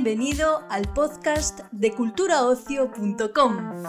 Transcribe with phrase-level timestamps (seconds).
[0.00, 3.82] Bienvenido al podcast de culturaocio.com.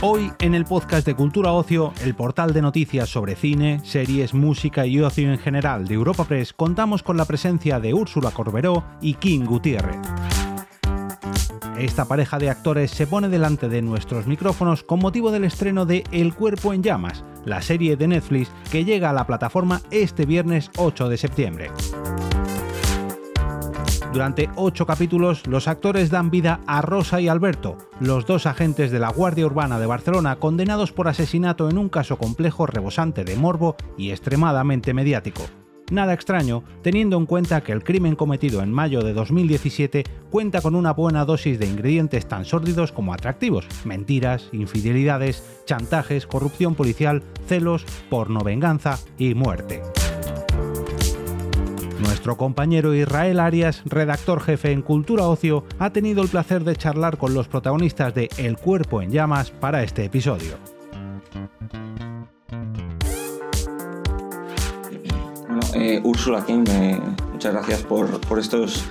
[0.00, 4.86] Hoy en el podcast de Cultura Ocio, el portal de noticias sobre cine, series, música
[4.86, 9.12] y ocio en general de Europa Press, contamos con la presencia de Úrsula Corberó y
[9.14, 9.98] King Gutiérrez.
[11.78, 16.04] Esta pareja de actores se pone delante de nuestros micrófonos con motivo del estreno de
[16.12, 20.70] El cuerpo en llamas, la serie de Netflix que llega a la plataforma este viernes
[20.76, 21.70] 8 de septiembre.
[24.12, 29.00] Durante ocho capítulos, los actores dan vida a Rosa y Alberto, los dos agentes de
[29.00, 33.74] la Guardia Urbana de Barcelona condenados por asesinato en un caso complejo rebosante de morbo
[33.98, 35.42] y extremadamente mediático.
[35.90, 40.74] Nada extraño, teniendo en cuenta que el crimen cometido en mayo de 2017 cuenta con
[40.74, 47.84] una buena dosis de ingredientes tan sórdidos como atractivos, mentiras, infidelidades, chantajes, corrupción policial, celos,
[48.08, 49.82] porno venganza y muerte.
[52.00, 57.18] Nuestro compañero Israel Arias, redactor jefe en Cultura Ocio, ha tenido el placer de charlar
[57.18, 60.73] con los protagonistas de El cuerpo en llamas para este episodio.
[65.84, 67.00] Eh, Úrsula King, eh,
[67.32, 68.84] muchas gracias por, por estos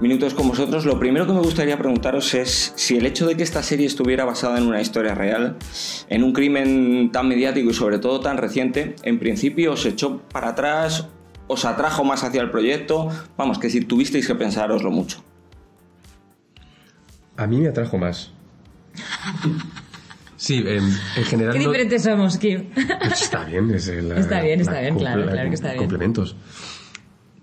[0.00, 0.84] minutos con vosotros.
[0.84, 4.24] Lo primero que me gustaría preguntaros es si el hecho de que esta serie estuviera
[4.24, 5.56] basada en una historia real,
[6.08, 10.48] en un crimen tan mediático y sobre todo tan reciente, en principio os echó para
[10.50, 11.08] atrás
[11.46, 13.08] os atrajo más hacia el proyecto?
[13.36, 15.22] Vamos, que si tuvisteis que pensároslo mucho.
[17.36, 18.32] A mí me atrajo más.
[20.44, 21.52] Sí, en, en general.
[21.54, 22.64] Qué no- diferentes somos, Kim.
[22.74, 25.68] Pues está bien, es el, Está bien, está la bien, claro, comple- claro que está
[25.68, 25.78] bien.
[25.78, 26.36] Complementos.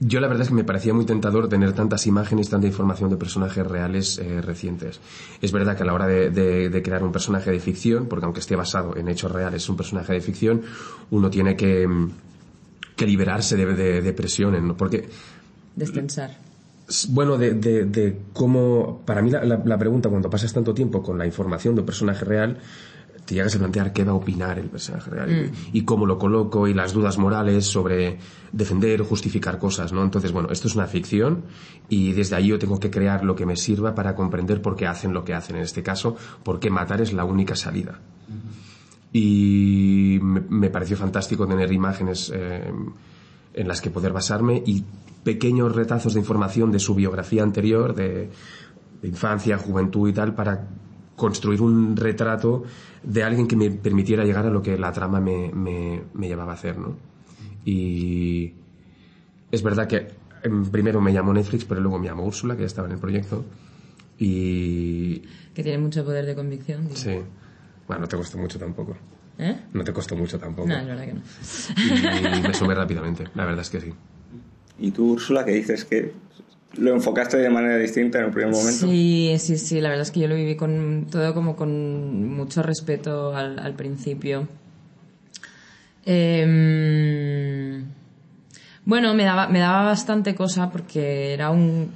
[0.03, 3.17] Yo la verdad es que me parecía muy tentador tener tantas imágenes, tanta información de
[3.17, 4.99] personajes reales eh, recientes.
[5.41, 8.25] Es verdad que a la hora de, de- de crear un personaje de ficción, porque
[8.25, 10.61] aunque esté basado en hechos reales, es un personaje de ficción,
[11.11, 12.11] uno tiene que, mm,
[12.95, 14.75] que liberarse de, de, de presiones, ¿no?
[14.77, 15.07] Porque
[15.75, 16.37] Destensar.
[16.89, 19.01] S- Bueno, de, de- de cómo.
[19.05, 21.85] Para mí, la, la- la pregunta, cuando pasas tanto tiempo con la información de un
[21.85, 22.57] personaje real,
[23.25, 26.17] te llegas a plantear qué va a opinar el personaje real y, y cómo lo
[26.17, 28.17] coloco y las dudas morales sobre
[28.51, 30.03] defender o justificar cosas, ¿no?
[30.03, 31.43] Entonces, bueno, esto es una ficción
[31.87, 34.87] y desde ahí yo tengo que crear lo que me sirva para comprender por qué
[34.87, 35.55] hacen lo que hacen.
[35.55, 37.99] En este caso, por qué matar es la única salida
[39.13, 42.71] y me, me pareció fantástico tener imágenes eh,
[43.53, 44.83] en las que poder basarme y
[45.23, 48.29] pequeños retazos de información de su biografía anterior, de,
[49.01, 50.67] de infancia, juventud y tal, para
[51.21, 52.63] construir un retrato
[53.03, 56.53] de alguien que me permitiera llegar a lo que la trama me, me, me llevaba
[56.53, 56.97] a hacer, ¿no?
[57.63, 58.53] Y
[59.51, 60.07] es verdad que
[60.41, 62.99] em, primero me llamó Netflix, pero luego me llamó Úrsula, que ya estaba en el
[62.99, 63.45] proyecto,
[64.17, 65.19] y...
[65.53, 66.85] Que tiene mucho poder de convicción.
[66.85, 66.95] digo.
[66.95, 67.19] Sí.
[67.85, 68.97] Bueno, no te costó mucho tampoco.
[69.37, 69.55] ¿Eh?
[69.73, 70.69] No te costó mucho tampoco.
[70.69, 72.39] No, es verdad que no.
[72.39, 73.93] Y me sumé rápidamente, la verdad es que sí.
[74.79, 76.13] Y tú, Úrsula, que dices que
[76.77, 78.87] lo enfocaste de manera distinta en el primer momento.
[78.87, 79.81] Sí, sí, sí.
[79.81, 83.73] La verdad es que yo lo viví con todo como con mucho respeto al, al
[83.73, 84.47] principio.
[86.05, 87.85] Em,
[88.85, 91.91] bueno, me daba, me daba bastante cosa porque era un...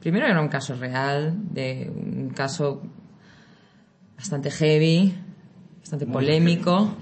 [0.00, 2.82] Primero era un caso real, de un caso
[4.16, 5.14] bastante heavy,
[5.80, 6.94] bastante polémico,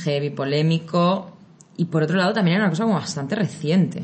[0.00, 1.34] heavy, polémico,
[1.78, 4.02] y por otro lado también era una cosa como bastante reciente.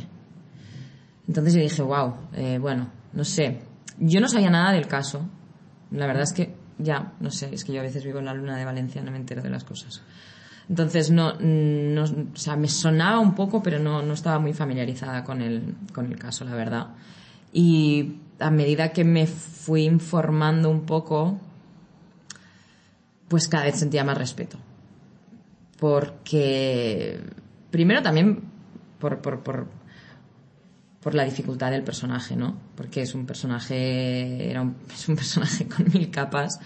[1.30, 2.12] Entonces yo dije, wow,
[2.58, 3.60] bueno, no sé.
[4.00, 5.28] Yo no sabía nada del caso.
[5.92, 8.34] La verdad es que ya, no sé, es que yo a veces vivo en la
[8.34, 10.02] luna de Valencia, no me entero de las cosas.
[10.68, 15.22] Entonces no, no o sea, me sonaba un poco, pero no, no estaba muy familiarizada
[15.22, 16.88] con el, con el caso, la verdad.
[17.52, 21.38] Y a medida que me fui informando un poco,
[23.28, 24.58] pues cada vez sentía más respeto.
[25.78, 27.20] Porque,
[27.70, 28.50] primero también
[28.98, 29.79] por, por, por,
[31.02, 32.56] por la dificultad del personaje, ¿no?
[32.76, 36.60] Porque es un personaje, era un, es un personaje con mil capas,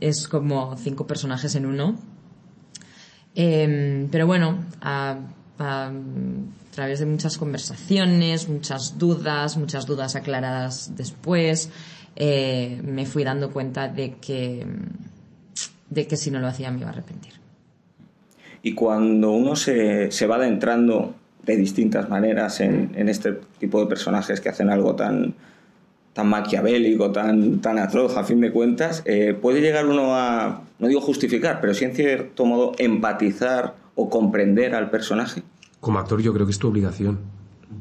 [0.00, 1.96] es como cinco personajes en uno.
[3.34, 5.18] Eh, pero bueno, a
[6.70, 11.70] través de muchas conversaciones, muchas dudas, muchas dudas aclaradas después,
[12.16, 14.66] eh, me fui dando cuenta de que,
[15.90, 17.34] de que si no lo hacía me iba a arrepentir.
[18.62, 21.14] Y cuando uno se, se va adentrando
[21.48, 25.34] de distintas maneras en, este tipo de personajes que hacen algo tan,
[26.12, 30.88] tan maquiavélico, tan, tan atroz a fin de cuentas, eh, puede llegar uno a, no
[30.88, 35.42] digo justificar, pero sí en cierto modo empatizar o comprender al personaje.
[35.80, 37.18] Como actor yo creo que es tu obligación.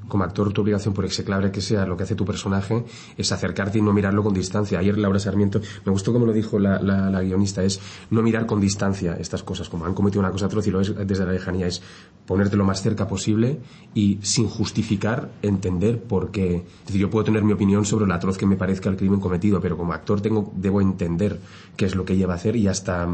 [0.07, 2.85] Como actor tu obligación, por execrable que sea lo que hace tu personaje,
[3.17, 4.79] es acercarte y no mirarlo con distancia.
[4.79, 7.79] Ayer Laura Sarmiento, me gustó como lo dijo la, la, guionista, es
[8.09, 10.93] no mirar con distancia estas cosas, como han cometido una cosa atroz y lo es
[10.95, 11.81] desde la lejanía, es
[12.25, 13.59] ponerte lo más cerca posible
[13.93, 16.55] y sin justificar entender por qué.
[16.57, 19.19] Es decir, yo puedo tener mi opinión sobre lo atroz que me parezca el crimen
[19.19, 21.39] cometido, pero como actor tengo, debo entender
[21.75, 23.07] qué es lo que lleva a hacer y hasta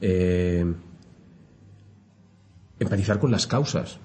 [0.00, 0.64] eh,
[2.78, 3.98] empatizar con las causas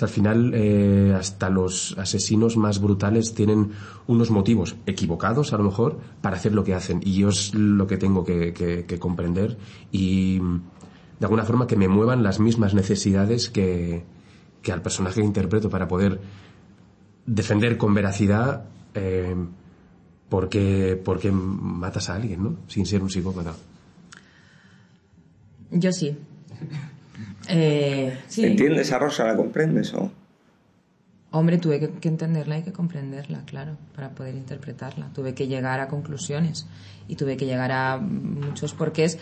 [0.00, 3.72] al final, eh, hasta los asesinos más brutales tienen
[4.06, 7.00] unos motivos equivocados, a lo mejor, para hacer lo que hacen.
[7.04, 9.58] Y yo es lo que tengo que, comprender
[9.90, 14.04] y, de alguna forma, que me muevan las mismas necesidades que,
[14.72, 16.20] al personaje que interpreto para poder
[17.26, 18.64] defender con veracidad
[18.94, 19.36] eh,
[20.28, 22.56] porque, porque matas a alguien, ¿no?
[22.66, 23.54] Sin ser un psicópata.
[25.70, 26.16] Yo sí.
[27.48, 29.24] Eh, ¿Entiendes a Rosa?
[29.24, 29.92] ¿La comprendes?
[29.94, 30.10] O?
[31.32, 35.08] Hombre, tuve que, entenderla y que comprenderla, claro, para poder interpretarla.
[35.14, 36.66] Tuve que llegar a conclusiones
[37.08, 39.18] y tuve que llegar a muchos porqués.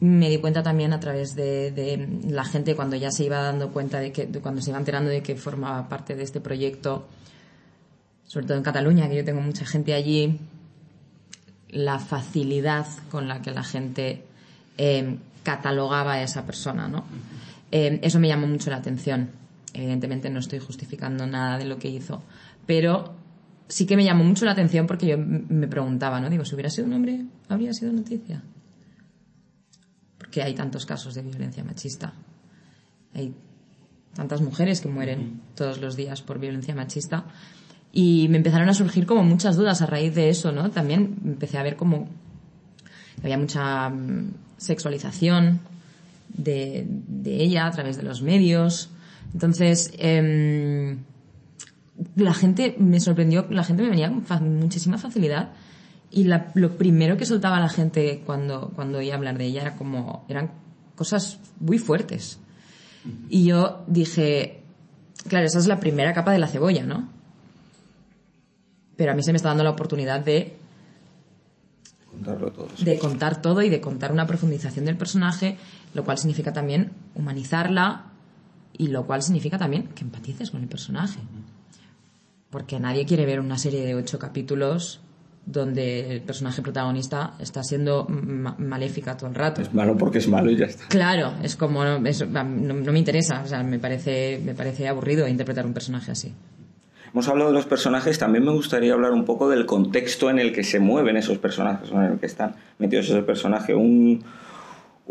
[0.00, 4.00] Me di cuenta también a través de, la gente cuando ya se iba dando cuenta
[4.00, 7.06] de que, cuando se iba enterando de que formaba parte de este proyecto,
[8.24, 10.38] sobre todo en Cataluña, que yo tengo mucha gente allí,
[11.68, 14.24] la facilidad con la que la gente
[14.82, 17.04] eh, catalogaba a esa persona, ¿no?
[17.70, 19.28] Eh, eso me llamó mucho la atención.
[19.74, 22.22] Evidentemente no estoy justificando nada de lo que hizo,
[22.64, 23.14] pero
[23.68, 26.30] sí que me llamó mucho la atención porque yo me preguntaba, ¿no?
[26.30, 28.42] Digo, si hubiera sido un hombre, habría sido noticia.
[30.16, 32.14] Porque hay tantos casos de violencia machista.
[33.12, 33.34] Hay
[34.14, 37.26] tantas mujeres que mueren todos los días por violencia machista.
[37.92, 40.70] Y me empezaron a surgir como muchas dudas a raíz de eso, ¿no?
[40.70, 42.08] También empecé a ver como
[43.22, 45.60] había mucha mm, sexualización
[46.28, 46.86] de,
[47.24, 48.90] ella a través de los medios.
[49.32, 50.98] Entonces, em,
[52.16, 55.50] la gente me sorprendió, la gente me venía con muchísima facilidad
[56.10, 60.24] y lo primero que soltaba la gente cuando, cuando oía hablar de ella era como,
[60.28, 60.50] eran
[60.96, 62.40] cosas muy fuertes.
[63.28, 64.62] Y yo dije,
[65.28, 67.08] claro, esa es la primera capa de la cebolla, ¿no?
[68.96, 70.56] Pero a mí se me está dando la oportunidad de
[72.84, 75.56] de contar todo y de contar una profundización del personaje,
[75.94, 78.06] lo cual significa también humanizarla
[78.76, 81.20] y lo cual significa también que empatices con el personaje.
[82.50, 85.00] Porque nadie quiere ver una serie de ocho capítulos
[85.46, 89.62] donde el personaje protagonista está siendo maléfica todo el rato.
[89.62, 90.86] Es malo porque es malo y ya está.
[90.88, 95.66] Claro, es como no, no me interesa, o sea, me parece me parece aburrido interpretar
[95.66, 96.32] un personaje así.
[97.12, 100.52] Hemos hablado de los personajes, también me gustaría hablar un poco del contexto en el
[100.52, 103.74] que se mueven esos personajes, en el que están metidos esos personajes.
[103.74, 104.22] Un,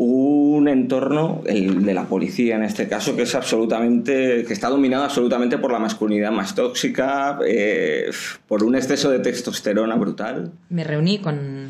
[0.02, 5.04] un entorno, el de la policía en este caso, que es absolutamente, que está dominado
[5.04, 8.10] absolutamente por la masculinidad más tóxica, eh,
[8.48, 10.54] por un exceso de testosterona brutal.
[10.70, 11.68] Me reuní con,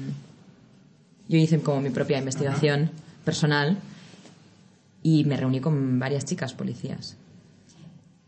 [1.27, 2.91] yo hice como mi propia investigación
[3.25, 3.79] personal
[5.01, 7.17] y me reuní con varias chicas policías.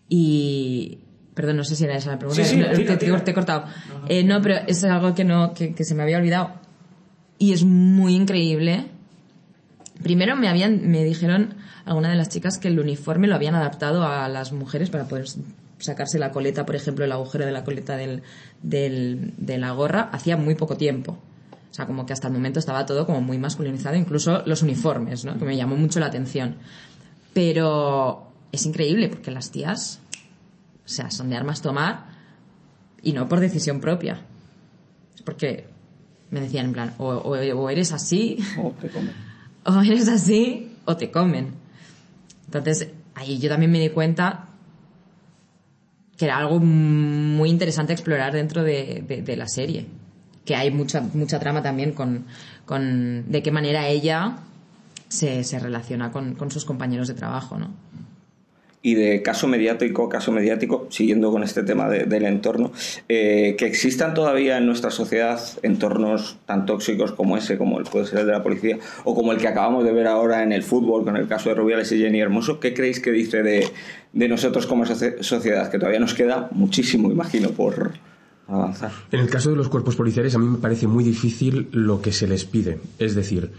[0.10, 0.98] Y
[1.34, 2.44] Perdón, no sé si era esa la pregunta.
[2.44, 3.66] Sí, sí, te, he cortado.
[4.08, 6.52] Eh, no, pero es algo que, no, que, se me había olvidado.
[7.38, 8.88] Y es muy increíble.
[10.04, 11.56] Primero me, habían, me dijeron
[11.86, 15.26] algunas de las chicas que el uniforme lo habían adaptado a las mujeres para poder
[15.80, 18.24] sacarse la coleta, por ejemplo, el agujero de la coleta del,
[18.62, 21.18] del, de la gorra, hacía muy poco tiempo.
[21.72, 25.24] O sea, como que hasta el momento estaba todo como muy masculinizado, incluso los uniformes,
[25.24, 25.40] ¿no?
[25.40, 26.58] Que me llamó mucho la atención.
[27.34, 30.02] Pero es increíble porque las tías
[30.92, 32.06] sea, son de armas tomar
[33.02, 34.22] y no por decisión propia.
[35.26, 35.68] Porque
[36.30, 39.14] me decían en plan, o, eres así, o te comen.
[39.64, 41.52] O eres así, o te comen.
[42.46, 44.48] Entonces, ahí yo también me di cuenta
[46.18, 49.86] que era algo muy interesante explorar dentro de, la serie.
[50.46, 52.26] Que hay mucha, mucha trama también con,
[52.66, 54.38] con de qué manera ella
[55.10, 57.70] se, se relaciona con, con sus compañeros de trabajo, ¿no?
[58.84, 62.72] Y de caso mediático caso mediático, siguiendo con este tema del entorno,
[63.08, 68.06] eh, que existan todavía en nuestra sociedad entornos tan tóxicos como ese, como el puede
[68.06, 70.64] ser el de la policía, o como el que acabamos de ver ahora en el
[70.64, 73.68] fútbol con el caso de Rubiales y Jenny Hermoso, ¿qué creéis que dice de,
[74.14, 75.70] de nosotros como sociedad?
[75.70, 77.92] Que todavía nos queda muchísimo, imagino, por
[78.48, 78.92] avanzar.
[79.12, 82.12] En el caso de los cuerpos policiales, a mí me parece muy difícil lo que
[82.12, 82.80] se les pide.
[83.00, 83.52] Es decir,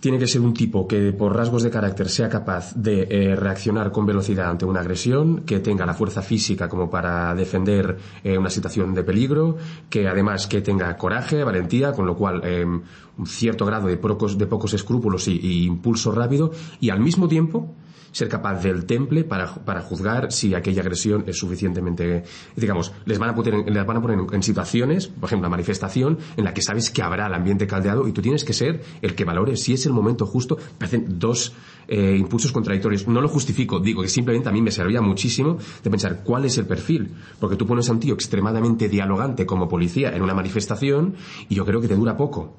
[0.00, 3.92] tiene que ser un tipo que por rasgos de carácter sea capaz de eh, reaccionar
[3.92, 8.50] con velocidad ante una agresión, que tenga la fuerza física como para defender eh, una
[8.50, 9.56] situación de peligro,
[9.88, 14.38] que además que tenga coraje, valentía, con lo cual eh, un cierto grado de pocos,
[14.38, 17.74] de pocos escrúpulos y, y impulso rápido, y al mismo tiempo
[18.12, 22.24] ser capaz del temple para, para juzgar si aquella agresión es suficientemente,
[22.56, 26.18] digamos, les van a poner, les van a poner en, situaciones, por ejemplo, la manifestación,
[26.36, 29.14] en la que sabes que habrá el ambiente caldeado y tú tienes que ser el
[29.14, 30.58] que valore si es el momento justo.
[30.78, 31.52] Parecen dos
[31.88, 33.06] eh, impulsos contradictorios.
[33.06, 36.58] No lo justifico, digo que simplemente a mí me servía muchísimo de pensar cuál es
[36.58, 41.14] el perfil, porque tú pones a un tío extremadamente dialogante como policía en una manifestación
[41.48, 42.56] y yo creo que te dura poco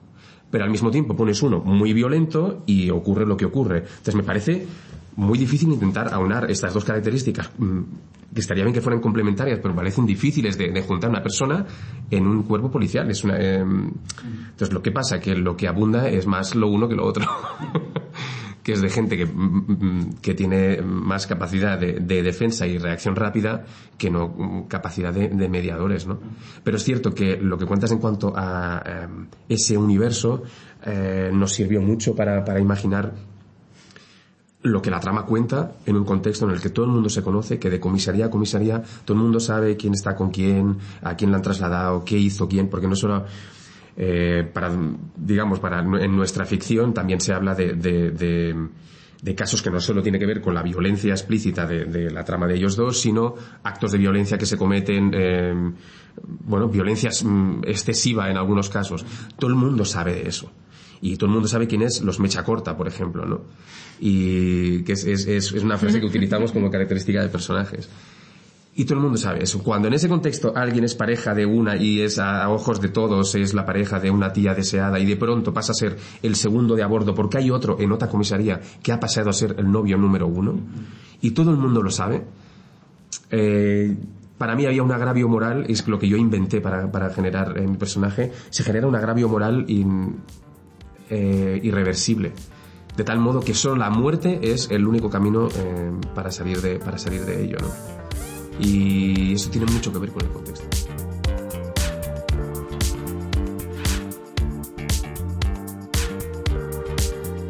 [0.52, 3.80] pero al mismo tiempo pones uno muy violento y ocurre lo que ocurre.
[3.80, 4.68] Entonces me parece
[5.16, 7.80] muy difícil intentar aunar estas dos características, mm,
[8.34, 11.66] que estaría bien que fueran complementarias, pero parecen difíciles de, juntar una persona
[12.10, 13.10] en un cuerpo policial.
[13.10, 13.92] Es em,
[14.24, 17.26] entonces, lo que pasa que lo que abunda es más lo uno que lo otro.
[18.64, 23.16] que es de gente que, mm, mm, que tiene más capacidad de, defensa y reacción
[23.16, 23.66] rápida
[23.98, 26.20] que no capacidad de, mediadores, ¿no?
[26.64, 30.44] Pero es cierto que lo que cuentas en cuanto a em, ese universo
[30.86, 33.14] eh, nos sirvió mucho para, para imaginar
[34.64, 37.24] lo que la trama cuenta en un contexto en el que todo el mundo se
[37.24, 41.16] conoce, que de comisaría a comisaría todo el mundo sabe quién está con quién, a
[41.16, 43.26] quién la han trasladado, qué hizo quién, porque no solo
[43.98, 44.72] eh, para,
[45.16, 50.20] digamos, para en nuestra ficción también se habla de, de, casos que no solo tiene
[50.20, 53.98] que ver con la violencia explícita de, la trama de ellos dos, sino actos de
[53.98, 55.72] violencia que se cometen, eh,
[56.24, 59.06] bueno, violencia mm, excesiva en algunos casos.
[59.38, 60.52] Todo el mundo sabe de eso.
[61.02, 63.42] Y todo el mundo sabe quién es los mecha corta, por ejemplo, ¿no?
[64.00, 67.90] Y que es, es, es una frase que utilizamos como característica de personajes.
[68.74, 69.62] Y todo el mundo sabe eso.
[69.64, 73.36] Cuando en ese contexto alguien es pareja de una y es a, ojos de todos
[73.36, 76.76] es la pareja de una tía deseada y de pronto pasa a ser el segundo
[76.76, 79.70] de a bordo porque hay otro en otra comisaría que ha pasado a ser el
[79.70, 80.58] novio número uno
[81.20, 82.24] y todo el mundo lo sabe,
[83.30, 83.96] eh,
[84.38, 87.72] para mí había un agravio moral, es lo que yo inventé para, para generar en
[87.72, 89.66] mi personaje, se genera un agravio moral
[91.12, 92.34] eh, irreversible.
[92.96, 96.80] De tal modo que solo la muerte es el único camino eh, para, salir de,
[96.80, 97.58] para salir de ello.
[97.62, 97.68] ¿no?
[98.60, 100.91] Y eso tiene mucho que ver con el contexto.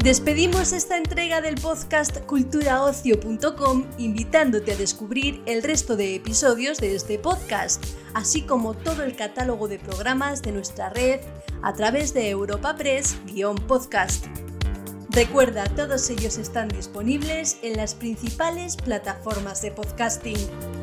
[0.03, 7.19] Despedimos esta entrega del podcast culturaocio.com invitándote a descubrir el resto de episodios de este
[7.19, 11.19] podcast, así como todo el catálogo de programas de nuestra red
[11.61, 14.25] a través de Europa Press-podcast.
[15.11, 20.80] Recuerda, todos ellos están disponibles en las principales plataformas de podcasting.